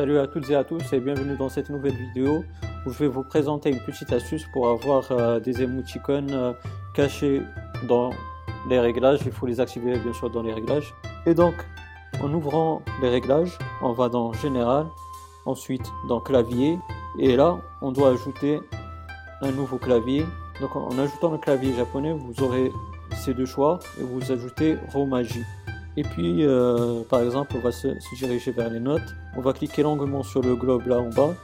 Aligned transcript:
Salut 0.00 0.18
à 0.18 0.26
toutes 0.26 0.48
et 0.48 0.54
à 0.54 0.64
tous 0.64 0.94
et 0.94 0.98
bienvenue 0.98 1.36
dans 1.36 1.50
cette 1.50 1.68
nouvelle 1.68 1.92
vidéo 1.92 2.42
où 2.86 2.90
je 2.90 2.98
vais 3.00 3.06
vous 3.06 3.22
présenter 3.22 3.68
une 3.68 3.80
petite 3.80 4.10
astuce 4.14 4.46
pour 4.50 4.70
avoir 4.70 5.12
euh, 5.12 5.40
des 5.40 5.60
émoticônes 5.60 6.30
euh, 6.32 6.54
cachés 6.94 7.42
dans 7.86 8.08
les 8.70 8.80
réglages. 8.80 9.20
Il 9.26 9.30
faut 9.30 9.44
les 9.44 9.60
activer 9.60 9.98
bien 9.98 10.14
sûr 10.14 10.30
dans 10.30 10.42
les 10.42 10.54
réglages. 10.54 10.94
Et 11.26 11.34
donc 11.34 11.52
en 12.22 12.32
ouvrant 12.32 12.80
les 13.02 13.10
réglages, 13.10 13.58
on 13.82 13.92
va 13.92 14.08
dans 14.08 14.32
Général, 14.32 14.86
ensuite 15.44 15.92
dans 16.08 16.20
Clavier 16.20 16.78
et 17.18 17.36
là 17.36 17.58
on 17.82 17.92
doit 17.92 18.08
ajouter 18.08 18.58
un 19.42 19.52
nouveau 19.52 19.76
clavier. 19.76 20.24
Donc 20.62 20.76
en 20.76 20.98
ajoutant 20.98 21.32
le 21.32 21.36
clavier 21.36 21.74
japonais, 21.74 22.14
vous 22.14 22.42
aurez 22.42 22.72
ces 23.22 23.34
deux 23.34 23.44
choix 23.44 23.80
et 24.00 24.02
vous 24.02 24.32
ajoutez 24.32 24.78
Romaji. 24.94 25.44
Et 25.96 26.02
puis, 26.02 26.44
euh, 26.44 27.02
par 27.08 27.20
exemple, 27.20 27.54
on 27.56 27.60
va 27.60 27.72
se, 27.72 27.88
diriger 28.14 28.52
vers 28.52 28.70
les 28.70 28.80
notes. 28.80 29.14
On 29.36 29.40
va 29.40 29.52
cliquer 29.52 29.82
longuement 29.82 30.22
sur 30.22 30.42
le 30.42 30.54
globe 30.54 30.86
là 30.86 30.98
en 30.98 31.10
bas 31.10 31.34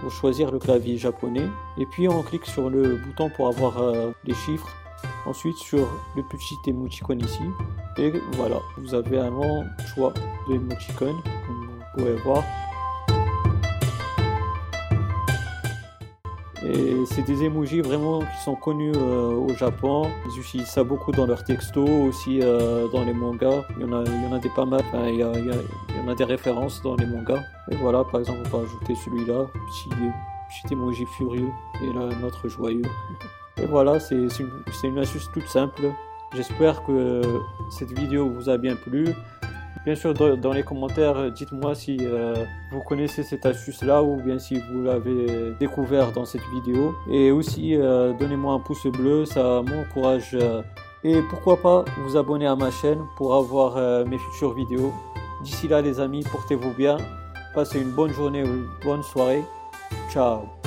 pour 0.00 0.10
choisir 0.10 0.50
le 0.50 0.58
clavier 0.58 0.96
japonais. 0.96 1.46
Et 1.78 1.86
puis, 1.86 2.08
on 2.08 2.22
clique 2.22 2.46
sur 2.46 2.70
le 2.70 2.96
bouton 2.96 3.30
pour 3.30 3.48
avoir 3.48 3.78
euh, 3.78 4.12
les 4.24 4.34
chiffres. 4.34 4.68
Ensuite, 5.26 5.56
sur 5.56 5.88
le 6.16 6.22
petit 6.30 6.56
émoticône 6.66 7.20
ici. 7.20 7.42
Et 7.98 8.12
voilà, 8.32 8.56
vous 8.78 8.94
avez 8.94 9.18
un 9.18 9.30
long 9.30 9.64
choix 9.94 10.12
d'émoticônes, 10.48 11.20
comme 11.46 11.66
vous 11.66 11.84
pouvez 11.94 12.14
voir. 12.22 12.42
Et 16.64 16.94
c'est 17.06 17.22
des 17.22 17.44
emojis 17.44 17.80
vraiment 17.80 18.20
qui 18.20 18.42
sont 18.44 18.54
connus 18.54 18.92
euh, 18.94 19.32
au 19.32 19.52
Japon. 19.54 20.08
Ils 20.26 20.40
utilisent 20.40 20.68
ça 20.68 20.84
beaucoup 20.84 21.10
dans 21.10 21.26
leurs 21.26 21.42
textos, 21.42 21.88
aussi 21.88 22.40
euh, 22.40 22.86
dans 22.88 23.04
les 23.04 23.12
mangas. 23.12 23.64
Il 23.76 23.82
y 23.82 23.84
en 23.84 24.32
a, 24.32 24.38
des 24.38 24.48
pas 24.50 24.64
mal. 24.64 24.82
il, 25.08 25.16
y 25.16 25.22
a, 25.22 26.14
des 26.14 26.24
références 26.24 26.80
dans 26.82 26.94
les 26.94 27.06
mangas. 27.06 27.42
Et 27.70 27.76
voilà, 27.76 28.04
par 28.04 28.20
exemple, 28.20 28.40
on 28.46 28.58
va 28.58 28.64
ajouter 28.64 28.94
celui-là, 28.94 29.46
petit, 29.66 29.88
petit 29.88 30.74
emoji 30.74 31.06
furieux, 31.06 31.50
et 31.82 31.92
là 31.94 32.02
un 32.02 32.22
autre 32.22 32.48
joyeux. 32.48 32.82
Et 33.56 33.66
voilà, 33.66 33.98
c'est 33.98 34.28
une 34.84 34.98
astuce 34.98 35.28
toute 35.32 35.48
simple. 35.48 35.82
J'espère 36.34 36.82
que 36.84 37.22
cette 37.70 37.92
vidéo 37.98 38.30
vous 38.30 38.48
a 38.48 38.56
bien 38.56 38.76
plu. 38.76 39.08
Bien 39.84 39.96
sûr, 39.96 40.14
dans 40.14 40.52
les 40.52 40.62
commentaires, 40.62 41.32
dites-moi 41.32 41.74
si 41.74 41.96
euh, 42.00 42.44
vous 42.70 42.80
connaissez 42.82 43.24
cette 43.24 43.44
astuce-là 43.44 44.00
ou 44.00 44.22
bien 44.22 44.38
si 44.38 44.60
vous 44.60 44.82
l'avez 44.84 45.54
découvert 45.58 46.12
dans 46.12 46.24
cette 46.24 46.44
vidéo. 46.54 46.94
Et 47.10 47.32
aussi, 47.32 47.74
euh, 47.74 48.12
donnez-moi 48.12 48.54
un 48.54 48.60
pouce 48.60 48.86
bleu, 48.86 49.24
ça 49.24 49.60
m'encourage. 49.62 50.30
Euh, 50.34 50.62
et 51.02 51.20
pourquoi 51.30 51.60
pas 51.60 51.84
vous 52.04 52.16
abonner 52.16 52.46
à 52.46 52.54
ma 52.54 52.70
chaîne 52.70 53.00
pour 53.16 53.34
avoir 53.34 54.06
mes 54.06 54.18
futures 54.18 54.54
vidéos. 54.54 54.92
D'ici 55.42 55.66
là, 55.66 55.82
les 55.82 55.98
amis, 55.98 56.22
portez-vous 56.30 56.72
bien. 56.74 56.96
Passez 57.52 57.80
une 57.80 57.90
bonne 57.90 58.12
journée 58.12 58.44
ou 58.44 58.46
une 58.46 58.68
bonne 58.84 59.02
soirée. 59.02 59.42
Ciao 60.12 60.61